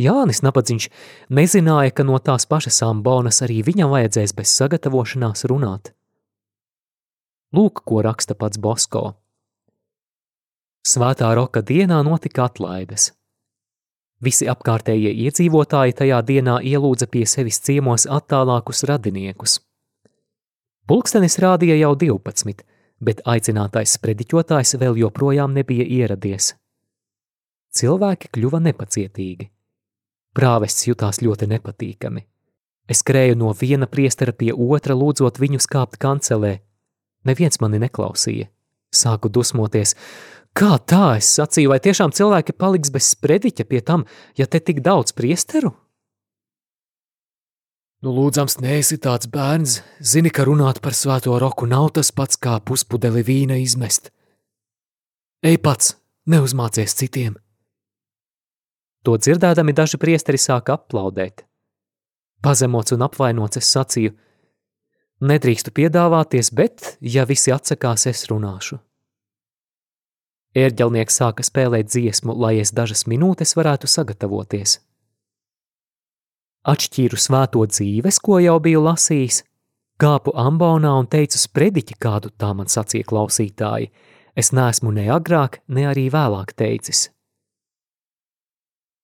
Jānis 0.00 0.40
Nabadziņš 0.40 0.88
nezināja, 1.28 1.92
ka 1.92 2.04
no 2.08 2.16
tās 2.18 2.46
pašas 2.48 2.80
ambonas 2.86 3.42
arī 3.44 3.60
viņam 3.66 3.92
vajadzēs 3.92 4.32
bez 4.36 4.54
sagatavošanās 4.56 5.44
runāt. 5.52 5.92
Lūk, 7.52 7.82
ko 7.84 8.00
raksta 8.00 8.34
pats 8.34 8.56
Bosko. 8.56 9.12
Svētā 10.88 11.28
roka 11.36 11.60
dienā 11.60 12.00
notika 12.02 12.48
atlaides. 12.48 13.12
Visi 14.22 14.48
apkārtējie 14.48 15.12
iedzīvotāji 15.26 15.98
tajā 15.98 16.22
dienā 16.24 16.56
ielūdza 16.62 17.10
pie 17.12 17.26
sevis 17.26 17.60
ciemos 17.60 18.06
attālākus 18.06 18.84
radiniekus. 18.88 19.58
Pulkstenis 20.88 21.38
rādīja 21.42 21.76
jau 21.82 21.92
12, 21.98 22.64
bet 23.02 23.22
aicinātais 23.28 23.98
sprediķotājs 23.98 24.78
vēl 24.80 24.98
joprojām 25.04 25.52
nebija 25.54 25.84
ieradies. 25.84 26.54
Cilvēki 27.76 28.30
kļuva 28.32 28.62
nepacietīgi. 28.62 29.50
Prāvests 30.32 30.86
jutās 30.88 31.20
ļoti 31.20 31.48
nepatīkami. 31.50 32.24
Es 32.88 33.02
skrēju 33.04 33.36
no 33.38 33.52
viena 33.56 33.86
priestera 33.88 34.32
pie 34.32 34.50
otra, 34.52 34.96
lūdzot 34.96 35.38
viņu 35.40 35.60
skāpt 35.62 36.00
kancelē. 36.02 36.58
Neviens 37.28 37.60
mani 37.62 37.80
neklausīja. 37.82 38.48
Sāku 38.92 39.30
dusmoties. 39.32 39.94
Kā 40.52 40.76
tā, 40.76 41.16
es 41.20 41.30
sacīju, 41.38 41.70
vai 41.72 41.78
tiešām 41.80 42.12
cilvēki 42.12 42.56
paliks 42.58 42.90
bez 42.92 43.12
sprediķa 43.14 43.64
pie 43.68 43.80
tam, 43.80 44.04
ja 44.36 44.48
te 44.48 44.60
tik 44.60 44.82
daudz 44.84 45.14
priesteru? 45.16 45.72
Nu, 48.02 48.10
lūdzams, 48.10 48.58
neesi 48.58 48.98
tāds 48.98 49.28
bērns, 49.30 49.78
zini, 50.02 50.32
ka 50.34 50.44
runāt 50.48 50.82
par 50.82 50.96
svēto 50.98 51.36
roku 51.38 51.68
nav 51.70 51.92
tas 51.96 52.10
pats 52.10 52.40
kā 52.40 52.58
puspudeli 52.58 53.22
vīna 53.22 53.60
izmest. 53.62 54.10
Ej 55.46 55.60
pats, 55.62 55.94
neuzmācies 56.26 56.98
citiem! 56.98 57.38
To 59.02 59.16
dzirdēdami 59.18 59.74
daži 59.74 59.98
priesteri 59.98 60.38
sāka 60.38 60.76
aplaudēt. 60.78 61.42
Pazemots 62.42 62.94
un 62.94 63.02
apvainots 63.06 63.58
es 63.58 63.70
sacīju, 63.70 64.14
nedrīkstu 65.22 65.74
piedāvāties, 65.74 66.50
bet, 66.54 66.96
ja 67.00 67.26
visi 67.26 67.54
atsakās, 67.54 68.06
es 68.10 68.26
runāšu. 68.30 68.78
Ērģelnieks 70.58 71.16
sāka 71.16 71.44
spēlēt 71.46 71.88
dziesmu, 71.88 72.34
lai 72.36 72.58
es 72.60 72.74
dažas 72.76 73.06
minūtes 73.08 73.54
varētu 73.56 73.88
sagatavoties. 73.88 74.80
Atšķīru 76.68 77.18
svēto 77.18 77.64
dzīves, 77.66 78.20
ko 78.22 78.38
jau 78.42 78.58
biju 78.62 78.82
lasījis, 78.84 79.40
kāpu 80.02 80.34
ambonā 80.38 80.92
un 81.00 81.08
teicu 81.10 81.40
sprediķi, 81.40 81.96
kādu 81.98 82.30
tā 82.38 82.52
man 82.54 82.70
sacīja 82.70 83.08
klausītāji. 83.08 83.90
Es 84.38 84.52
neesmu 84.54 84.92
ne 84.94 85.08
agrāk, 85.12 85.58
ne 85.68 85.88
arī 85.90 86.06
vēlāk 86.12 86.54
teicis. 86.56 87.08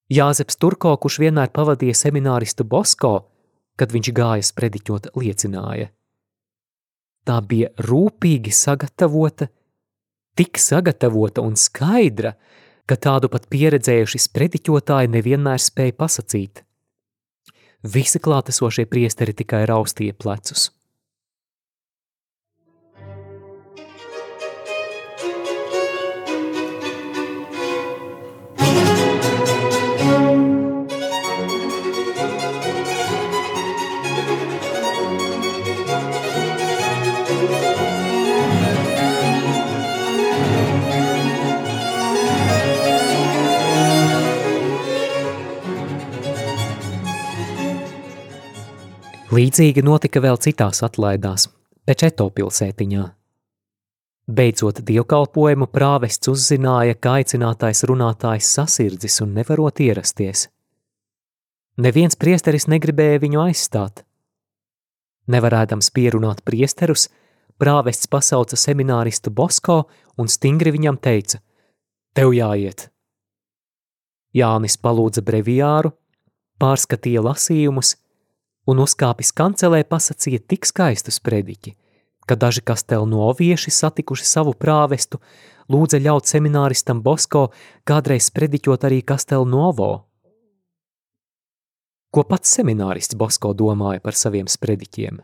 Jāzeps 0.09 0.57
Turko, 0.57 0.95
kurš 0.97 1.19
vienmēr 1.21 1.51
pavadīja 1.53 1.97
semināristu 2.07 2.65
Bosko, 2.65 3.29
kad 3.77 3.93
viņš 3.93 4.11
gāja 4.17 4.47
sprediķot, 4.49 5.11
liecināja. 5.21 5.91
Tā 7.29 7.37
bija 7.45 7.69
rūpīgi 7.85 8.55
sagatavota, 8.57 9.51
tik 10.39 10.57
sagatavota 10.57 11.45
un 11.45 11.59
skaidra, 11.61 12.33
ka 12.89 12.97
tādu 12.97 13.29
pat 13.29 13.51
pieredzējuši 13.53 14.23
sprediķotāji 14.25 15.13
nevienmēr 15.13 15.61
spēja 15.61 15.93
pasakīt. 16.01 16.65
Visi 17.85 18.19
klātesošie 18.19 18.89
priesteri 18.89 19.37
tikai 19.37 19.67
raustīja 19.69 20.17
plecus. 20.17 20.71
Līdzīgi 49.39 49.85
notika 49.87 50.19
vēl 50.25 50.39
citās 50.43 50.81
atlaidās, 50.83 51.45
Pečeto 51.87 52.25
pilsētiņā. 52.35 53.03
Beidzot 54.39 54.81
dievkalpojumu 54.89 55.69
prāvests 55.71 56.31
uzzināja, 56.33 56.97
ka 56.99 57.13
aicinātais 57.21 57.85
runātājs 57.87 58.49
sasirdzis 58.57 59.21
un 59.23 59.37
nevarot 59.37 59.79
ierasties. 59.85 60.49
Neviens 61.79 62.19
priesteris 62.19 62.67
negribēja 62.73 63.21
viņu 63.23 63.45
aizstāt. 63.45 64.03
Nevarēdams 65.31 65.93
pierunāt 65.95 66.43
priesterus, 66.43 67.07
prāvests 67.63 68.11
pasauca 68.11 68.59
semināristu 68.59 69.31
Bosko 69.31 69.85
un 70.19 70.33
stingri 70.35 70.75
viņam 70.75 70.99
teica: 70.99 71.39
Tev 72.11 72.35
jāiet! 72.35 72.89
Jānis 74.35 74.81
palūdza 74.83 75.23
breviāru, 75.23 75.95
pārskatīja 76.59 77.23
lasījumus, 77.31 77.95
un 78.69 78.83
uzkāpis 78.85 79.33
kancelē 79.33 79.83
pasacīja 79.89 80.43
tik 80.53 80.69
skaistu 80.69 81.13
sprediķi, 81.15 81.73
ka 82.29 82.37
daži 82.37 82.63
kastelno 82.71 83.25
ovieši 83.31 83.73
satikuši 83.73 84.27
savu 84.29 84.53
prāvestu, 84.53 85.21
lūdza 85.73 86.01
ļaut 86.05 86.29
semināristam 86.29 87.01
Bosko 87.05 87.49
kādreiz 87.89 88.29
sprediķot 88.29 88.85
arī 88.89 89.01
kastelnovo. 89.09 89.91
Ko 92.13 92.25
pats 92.29 92.53
seminārists 92.57 93.17
Bosko 93.17 93.55
domāja 93.57 94.01
par 94.05 94.17
saviem 94.17 94.49
sprediķiem? 94.49 95.21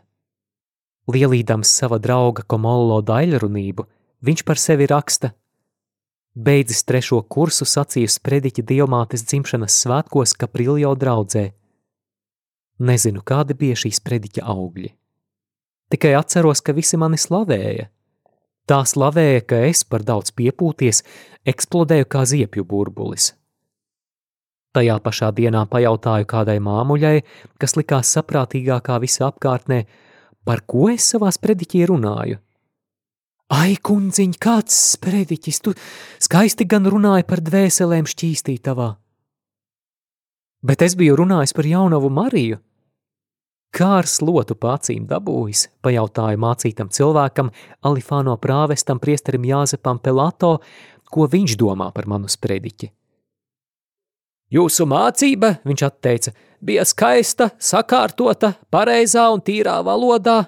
Lielīdams 1.13 1.69
sava 1.69 1.99
drauga 2.01 2.45
Komollo 2.49 2.97
daļrunību, 3.05 3.85
viņš 4.25 4.45
par 4.45 4.61
sevi 4.61 4.89
raksta 4.89 5.35
Beidzis 6.35 6.81
trešo 6.83 7.21
kursu 7.31 7.63
sacīju 7.69 8.09
sprediķi 8.11 8.65
Dievmātes 8.67 9.21
dzimšanas 9.29 9.77
svētkos 9.85 10.33
Kapriljo 10.35 10.91
draudzē– 10.99 11.45
Nezinu, 12.79 13.21
kādi 13.23 13.55
bija 13.55 13.75
šīs 13.79 14.01
prediķa 14.03 14.43
augļi. 14.51 14.89
Tikai 15.93 16.15
atceros, 16.17 16.59
ka 16.65 16.73
visi 16.75 16.97
mani 16.99 17.19
slavēja. 17.21 17.87
Tā 18.65 18.81
slavēja, 18.89 19.45
ka 19.47 19.61
es 19.69 19.85
par 19.87 20.03
daudz 20.03 20.33
piepūties, 20.35 21.03
eksplodēju 21.47 22.07
kā 22.09 22.25
ziepju 22.25 22.65
burbulis. 22.65 23.31
Tajā 24.75 24.97
pašā 24.99 25.29
dienā 25.31 25.61
pajautāju 25.71 26.27
kādai 26.27 26.57
māmuļai, 26.59 27.21
kas 27.61 27.77
likās 27.77 28.11
saprātīgākā 28.17 28.97
visa 28.99 29.29
apkārtnē, 29.29 29.85
par 30.43 30.65
ko 30.67 30.89
es 30.91 31.07
savās 31.13 31.39
prediķī 31.39 31.85
runāju. 31.87 32.41
Ai, 33.55 33.77
kundziņ, 33.77 34.35
kāds 34.41 34.75
sprediķis, 34.97 35.61
tu 35.61 35.75
skaisti 36.19 36.65
gan 36.67 36.89
runāji 36.89 37.27
par 37.29 37.45
dvēselēm 37.45 38.09
šķīstītavā. 38.09 38.89
Bet 40.65 40.81
es 40.81 40.95
biju 40.97 41.19
runājis 41.19 41.53
par 41.53 41.67
jaunavu 41.69 42.09
Mariju. 42.09 42.57
Kā 43.75 43.89
ar 43.99 44.07
slotu 44.09 44.55
pācīm 44.57 45.03
dabūjis, 45.05 45.65
pajautāja 45.83 46.39
mācītam 46.41 46.87
cilvēkam, 46.95 47.51
Alifāno 47.85 48.33
prāvestam 48.41 49.01
priesterim 49.03 49.43
Jāzepam 49.45 49.99
Pelato, 50.01 50.55
ko 51.11 51.27
viņš 51.29 51.57
domā 51.59 51.91
par 51.93 52.07
manu 52.09 52.31
sprediķi. 52.31 52.89
Jūsu 54.55 54.87
mācība, 54.89 55.57
viņš 55.67 55.83
atteica, 55.85 56.33
bija 56.63 56.85
skaista, 56.87 57.49
sakārtota, 57.59 58.53
pareizā 58.71 59.27
un 59.35 59.43
tīrā 59.45 59.75
valodā. 59.85 60.39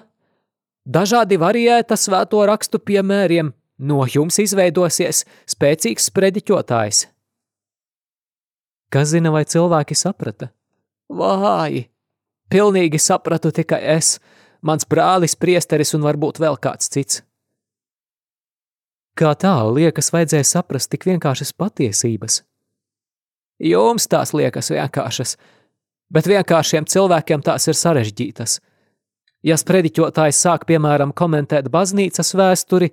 Dažādi 0.88 1.38
variēta 1.38 1.98
svēto 2.00 2.40
rakstu 2.48 2.80
piemēriem, 2.80 3.52
no 3.78 4.06
jums 4.08 4.40
izveidosies 4.42 5.26
spēcīgs 5.46 6.08
sprediķotājs. 6.10 7.04
Kas 8.92 9.12
zina, 9.12 9.32
vai 9.34 9.44
cilvēki 9.44 9.96
saprata? 9.98 10.48
Vāji! 11.12 11.86
Pilnīgi 12.48 13.00
sapratu 13.00 13.50
tikai 13.52 13.80
es, 13.98 14.16
mans 14.64 14.86
brālis, 14.88 15.36
priesteris 15.36 15.92
un 15.96 16.06
varbūt 16.06 16.40
vēl 16.40 16.56
kāds 16.56 16.88
cits. 16.88 17.22
Kā 19.18 19.34
tā 19.34 19.52
liekas, 19.66 20.12
vajadzēja 20.14 20.46
saprast 20.46 20.92
tik 20.92 21.04
vienkāršas 21.08 21.52
patiesības? 21.58 22.42
Jums 23.58 24.06
tās 24.06 24.32
liekas 24.32 24.70
vienkāršas, 24.70 25.34
bet 26.14 26.30
vienkāršiem 26.30 26.86
cilvēkiem 26.88 27.42
tās 27.44 27.66
ir 27.68 27.76
sarežģītas. 27.76 28.60
Ja 29.42 29.58
sprediķotājs 29.58 30.38
sāk, 30.38 30.64
piemēram, 30.70 31.12
komentēt 31.12 31.68
baznīcas 31.70 32.32
vēsturi, 32.38 32.92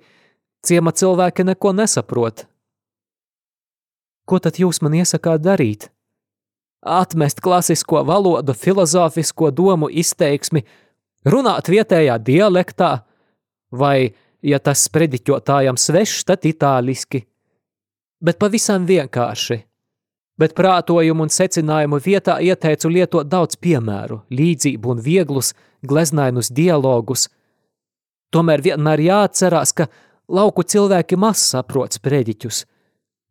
ciema 0.66 0.92
cilvēki 0.92 1.46
neko 1.46 1.72
nesaprot, 1.78 2.44
Ko 4.26 4.40
tad 4.42 4.58
jūs 4.58 4.82
man 4.82 4.96
iesakāt 4.98 5.44
darīt? 5.44 5.86
Atmest 6.82 7.40
klasisko 7.42 8.02
valodu, 8.06 8.54
filozofisko 8.54 9.52
domu 9.54 9.88
izteiksmi, 9.90 10.64
runāt 11.26 11.70
vietējā 11.70 12.18
dialektā, 12.26 12.90
vai, 13.70 14.10
ja 14.42 14.58
tas 14.58 14.82
sprediķotājam 14.88 15.78
svešs, 15.78 16.26
tad 16.26 16.46
itāliski. 16.46 17.22
Bet 18.22 18.38
pavisam 18.42 18.86
vienkārši. 18.86 19.62
Bet 20.36 20.52
prātojumu 20.58 21.24
un 21.24 21.32
secinājumu 21.32 22.02
vietā 22.02 22.36
ieteicu 22.44 22.90
lietot 22.92 23.28
daudz 23.30 23.56
piemēru, 23.56 24.20
līdzību 24.30 24.90
un 24.92 25.02
vieglus, 25.02 25.54
gleznainus 25.86 26.50
dialogus. 26.52 27.30
Tomēr 28.34 28.60
vienmēr 28.62 29.00
jāatcerās, 29.06 29.72
ka 29.72 29.86
lauku 30.28 30.66
cilvēki 30.66 31.16
maz 31.16 31.46
saprot 31.54 31.94
sprediķus– 31.94 32.66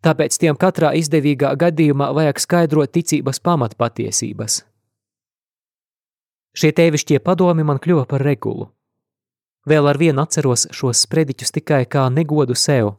tāpēc 0.05 0.37
tiem 0.41 0.57
katrā 0.61 0.93
izdevīgā 0.99 1.55
gadījumā 1.59 2.11
vajag 2.15 2.41
skaidrot 2.43 2.93
ticības 2.93 3.41
pamatpatiesības. 3.45 4.61
Šie 6.55 6.71
tēvišķie 6.71 7.19
padomi 7.19 7.65
man 7.67 7.81
kļuva 7.83 8.05
par 8.07 8.23
regulu. 8.23 8.69
Vēl 9.65 9.89
ar 9.89 9.97
vienu 9.97 10.21
atceros 10.21 10.67
šos 10.71 11.01
sprediķus 11.07 11.51
tikai 11.57 11.83
kā 11.89 12.05
negodu 12.13 12.55
sev. 12.55 12.93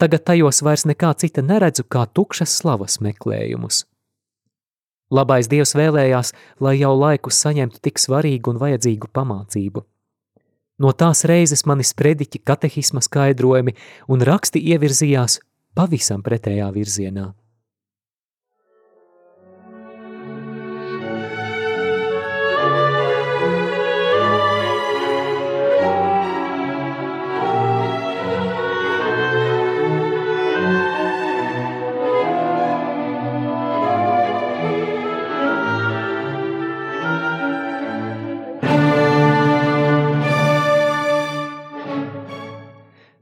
Tagad 0.00 0.22
tajos 0.28 0.62
vairs 0.64 0.86
nekā 0.88 1.14
cita 1.20 1.42
neredzu 1.44 1.84
kā 1.88 2.06
tukšas 2.06 2.52
slavas 2.60 3.00
meklējumus. 3.04 3.84
Labais 5.10 5.48
Dievs 5.50 5.74
vēlējās, 5.74 6.30
lai 6.62 6.76
jau 6.78 6.92
laikus 6.94 7.40
saņemtu 7.42 7.82
tik 7.82 7.98
svarīgu 7.98 8.54
un 8.54 8.60
vajadzīgu 8.62 9.10
pamācību. 9.10 9.82
No 10.80 10.94
tās 10.96 11.26
reizes 11.28 11.66
mani 11.68 11.84
sprediķi, 11.84 12.40
katehisma 12.44 13.02
skaidrojumi 13.04 13.76
un 14.08 14.24
raksti 14.24 14.62
ievirzījās 14.72 15.40
pavisam 15.76 16.24
pretējā 16.24 16.70
virzienā. 16.72 17.26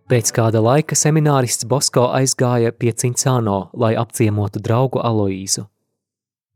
Pēc 0.09 0.31
kāda 0.33 0.62
laika 0.64 0.97
seminārists 0.97 1.66
Bosko 1.68 2.07
aizgāja 2.16 2.73
pie 2.73 2.94
Cincāno, 2.97 3.68
lai 3.77 3.90
apciemotu 4.01 4.57
draugu 4.64 5.03
Aloīzu. 5.05 5.66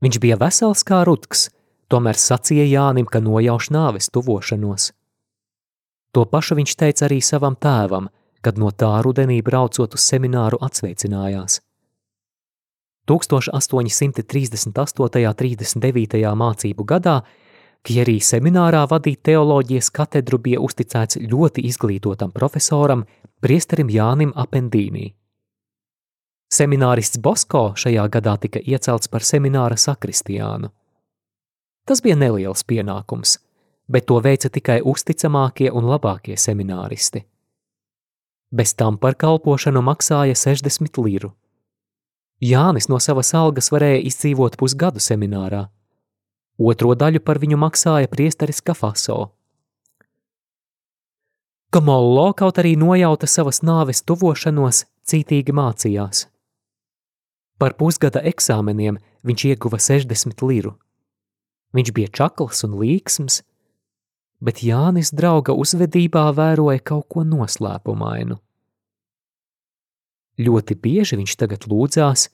Viņš 0.00 0.18
bija 0.24 0.38
vesels 0.40 0.80
kā 0.88 1.02
rutks, 1.04 1.50
tomēr 1.92 2.16
sacīja 2.16 2.64
Jānim, 2.64 3.04
ka 3.04 3.20
nojauš 3.20 3.68
nāves 3.76 4.08
tuvošanos. 4.08 4.96
To 6.16 6.24
pašu 6.24 6.56
viņš 6.62 6.72
teica 6.80 7.04
arī 7.10 7.20
savam 7.20 7.52
tēvam, 7.52 8.08
kad 8.40 8.56
no 8.56 8.72
tā 8.72 8.88
rudenī 9.04 9.42
braucot 9.44 9.94
uz 9.98 10.00
semināru 10.00 10.56
atsveicinājās. 10.64 11.60
1838. 13.04 14.72
un 15.28 15.36
39. 15.44 16.24
mācību 16.40 16.88
gadā 16.88 17.20
Kjerī 17.82 18.20
seminārā 18.22 18.84
vadīt 18.86 19.24
teoloģijas 19.26 19.88
katedru 19.90 20.38
bija 20.38 20.60
uzticēts 20.62 21.18
ļoti 21.18 21.64
izglītotam 21.66 22.30
profesoram, 22.30 23.02
priesterim 23.42 23.90
Jānim 23.90 24.30
Apendīnī. 24.38 25.10
Seminārists 26.52 27.18
Bosko 27.18 27.72
šajā 27.76 28.04
gadā 28.12 28.36
tika 28.40 28.60
iecelts 28.62 29.10
par 29.12 29.26
semināra 29.26 29.76
sakristiānu. 29.76 30.70
Tas 31.88 32.02
bija 32.04 32.16
neliels 32.16 32.62
pienākums, 32.62 33.38
bet 33.88 34.06
to 34.06 34.20
veica 34.22 34.48
tikai 34.52 34.78
uzticamākie 34.94 35.72
un 35.72 35.90
labākie 35.90 36.38
semināristi. 36.38 37.24
Bez 38.52 38.76
tam 38.78 38.98
par 39.00 39.16
kalpošanu 39.18 39.82
maksāja 39.82 40.36
60 40.36 41.02
liru. 41.02 41.32
Jānis 42.42 42.88
no 42.92 42.98
savas 43.00 43.34
algas 43.34 43.72
varēja 43.72 44.02
izdzīvot 44.08 44.58
pusgadu 44.60 45.00
seminārā– 45.00 45.68
Otro 46.62 46.92
daļu 46.94 47.22
par 47.24 47.40
viņu 47.42 47.56
maksāja 47.56 48.10
priesteris 48.12 48.60
Kafaso. 48.60 49.32
Kamollo 51.72 52.34
kaut 52.36 52.58
arī 52.60 52.74
nojauta 52.76 53.24
savas 53.24 53.62
nāves 53.64 54.02
tuvošanos, 54.04 54.82
cītīgi 55.08 55.54
mācījās. 55.56 56.26
Par 57.56 57.72
pusgada 57.78 58.20
eksāmeniem 58.28 58.98
viņš 59.24 59.44
ieguva 59.48 59.78
60 59.80 60.44
liru. 60.44 60.74
Viņš 61.72 61.92
bija 61.96 62.12
čakls 62.12 62.60
un 62.66 62.76
līksms, 62.76 63.40
bet 64.44 64.60
Jānis 64.60 65.14
drauga 65.16 65.56
uzvedībā 65.56 66.26
vēroja 66.36 66.82
kaut 66.84 67.06
ko 67.08 67.24
noslēpumainu. 67.24 68.36
Ļoti 70.44 70.76
bieži 70.76 71.16
viņš 71.22 71.36
tagad 71.40 71.64
lūdzās 71.72 72.26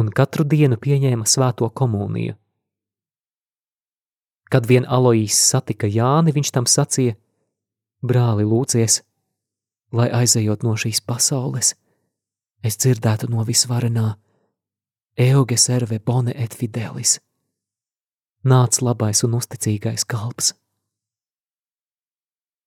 un 0.00 0.08
katru 0.08 0.46
dienu 0.48 0.78
pieņēma 0.80 1.28
svēto 1.28 1.68
komuniju. 1.68 2.38
Kad 4.48 4.68
vien 4.68 4.88
Aloīs 4.88 5.36
satika 5.36 5.88
Jāni, 5.88 6.32
viņš 6.32 6.52
tam 6.56 6.64
sacīja: 6.68 7.18
Brāli, 8.02 8.44
lūdzies, 8.46 9.00
lai 9.94 10.08
aizejot 10.10 10.64
no 10.66 10.74
šīs 10.78 11.02
pasaules, 11.06 11.74
es 12.62 12.78
dzirdētu 12.78 13.30
no 13.30 13.44
visvarenā 13.46 14.16
Euge 15.18 15.58
serve 15.60 15.98
bone 16.00 16.32
et 16.34 16.54
fidelis. 16.56 17.18
Nāc 18.48 18.80
labais 18.82 19.20
un 19.26 19.36
uzticīgais 19.38 20.06
kalps. 20.08 20.54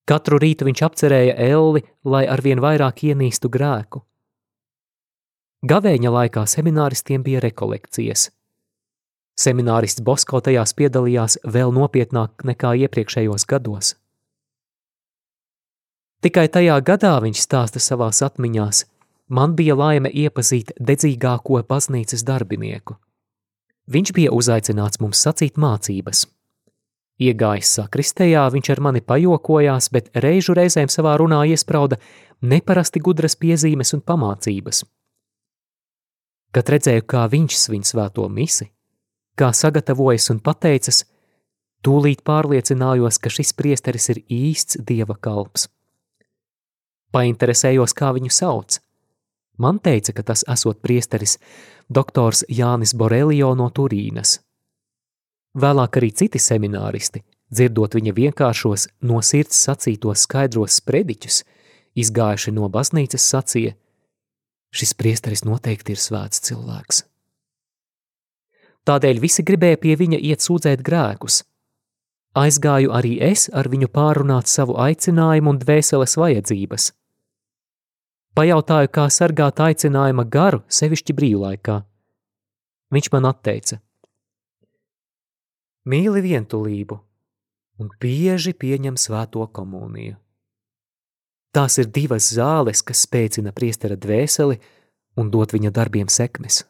Katru 0.06 0.38
rītu 0.38 0.68
viņš 0.68 0.84
apcerēja 0.86 1.34
elli, 1.42 1.82
lai 2.06 2.28
arvien 2.30 2.62
vairāk 2.62 3.02
ienīstu 3.10 3.50
grēku. 3.50 4.06
Gavēņa 5.66 6.14
laikā 6.20 6.46
semināristiem 6.46 7.26
bija 7.26 7.42
rekolekcijas– 7.48 8.30
Seminārists 9.36 10.00
Bosko 10.00 10.40
tajās 10.40 10.72
piedalījās 10.80 11.42
vēl 11.44 11.74
nopietnāk 11.76 12.46
nekā 12.48 12.72
iepriekšējos 12.86 13.44
gados. 13.52 13.96
Tikai 16.24 16.48
tajā 16.50 16.78
gadā 16.86 17.16
viņš 17.24 17.42
stāsta 17.44 17.82
savās 17.84 18.22
atmiņās, 18.26 18.86
man 19.28 19.56
bija 19.58 19.76
laime 19.76 20.10
iepazīt 20.10 20.72
dedzīgāko 20.80 21.64
baznīcas 21.68 22.24
darbinieku. 22.26 22.96
Viņš 23.92 24.14
bija 24.18 24.32
uzaicināts 24.34 25.02
mums 25.02 25.22
sacīt 25.22 25.60
mācības. 25.62 26.26
Iegājis 27.22 27.76
sakristējā, 27.78 28.44
viņš 28.52 28.70
ar 28.74 28.82
mani 28.84 29.02
pajokojās, 29.02 29.88
bet 29.94 30.10
reižu 30.20 30.56
reizēm 30.58 30.90
savā 30.92 31.14
runā 31.22 31.46
iesprauda 31.48 32.00
neparasti 32.42 33.00
gudras 33.00 33.38
piezīmes 33.40 33.94
un 33.96 34.02
pamācības. 34.04 34.84
Kad 36.56 36.72
redzēju, 36.72 37.06
kā 37.08 37.24
viņš 37.32 37.60
svin 37.60 37.86
svēto 37.88 38.26
misi, 38.32 38.68
kā 39.40 39.52
sagatavojas 39.56 40.28
un 40.34 40.42
pateicas, 40.44 41.04
tūlīt 41.86 42.24
pārliecinājos, 42.28 43.20
ka 43.22 43.32
šis 43.32 43.54
priesteris 43.54 44.10
ir 44.12 44.24
īsts 44.32 44.82
dieva 44.84 45.16
kalps. 45.16 45.70
Painteresējos, 47.16 47.96
kā 47.96 48.12
viņu 48.16 48.34
sauc. 48.34 48.80
Man 49.58 49.80
teica, 49.80 50.12
ka 50.12 50.26
tas 50.32 50.44
esot 50.52 50.82
priesteris 50.84 51.38
doktors 51.88 52.44
Jānis 52.52 52.92
Borelio 52.98 53.54
no 53.56 53.70
Turīnas. 53.72 54.42
Vēlāk 55.56 56.02
arī 56.02 56.12
citi 56.12 56.42
semināristi, 56.44 57.22
dzirdot 57.48 57.96
viņa 57.96 58.14
vienkāršos, 58.18 58.90
no 59.08 59.22
sirds 59.24 59.62
sacītos 59.64 60.26
skaidros 60.28 60.82
sprediķus, 60.82 61.44
izgājuši 61.96 62.52
no 62.52 62.68
baznīcas 62.70 63.30
sacīja, 63.32 63.78
šis 64.76 64.92
priesteris 65.00 65.46
noteikti 65.48 65.96
ir 65.96 66.02
svēts 66.04 66.44
cilvēks. 66.50 67.06
Tādēļ 68.86 69.22
visi 69.24 69.46
gribēja 69.48 69.80
pie 69.82 69.96
viņa 69.98 70.20
iet 70.20 70.44
sūdzēt 70.44 70.84
grēkus. 70.86 71.40
Aizgāju 72.36 72.92
arī 72.92 73.16
es 73.24 73.48
ar 73.56 73.72
viņu 73.72 73.88
pārunāt 73.96 74.52
savu 74.52 74.76
aicinājumu 74.84 75.56
un 75.56 75.62
dvēseles 75.64 76.18
vajadzības. 76.20 76.92
Pajautāju, 78.36 78.90
kā 78.92 79.06
sargāt 79.08 79.62
aicinājuma 79.64 80.26
garu, 80.28 80.60
sevišķi 80.68 81.14
brīvlaikā. 81.16 81.80
Viņš 82.92 83.08
man 83.14 83.30
atteica: 83.32 83.80
Mīli 85.88 86.24
vientulību 86.26 87.00
un 87.80 87.92
bieži 88.02 88.52
pieņem 88.52 88.98
svēto 89.00 89.46
komuniju. 89.56 90.18
Tās 91.56 91.78
ir 91.80 91.88
divas 91.88 92.28
zāles, 92.36 92.82
kas 92.84 93.06
spēcina 93.08 93.54
priestera 93.56 93.96
dvēseli 93.96 94.60
un 95.16 95.32
dot 95.32 95.56
viņa 95.56 95.72
darbiem 95.72 96.12
sekmes. 96.12 96.66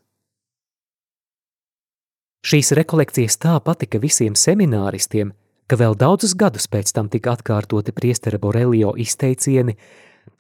Šīs 2.45 2.75
rekolekcijas 2.78 3.39
tā 3.41 3.56
patika 3.65 3.97
visiem 3.97 4.36
semināristiem, 4.38 5.32
ka 5.65 5.80
vēl 5.82 5.97
daudzus 5.97 6.36
gadus 6.38 6.69
pēc 6.69 6.91
tam 6.93 7.10
tika 7.10 7.34
atkārtoti 7.34 7.95
priestera 7.97 8.38
Borelio 8.38 8.93
izteicieni, 9.01 9.73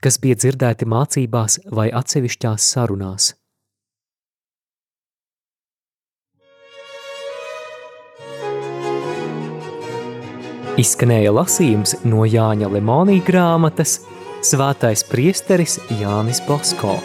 kas 0.03 0.19
bija 0.21 0.37
dzirdēti 0.39 0.87
mācībās 0.89 1.59
vai 1.71 1.89
atsevišķās 1.93 2.69
sarunās. 2.75 3.33
Izskanēja 10.75 11.31
lasījums 11.31 11.95
no 12.03 12.25
Jāņa 12.27 12.67
Lemonija 12.73 13.23
grāmatas 13.23 14.01
Svētais 14.45 15.05
priesteris 15.07 15.79
Jānis 16.01 16.43
Bosko. 16.45 16.97